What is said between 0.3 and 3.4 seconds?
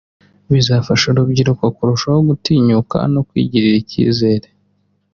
Bizafasha urubyiruko kurushaho gutinyuka no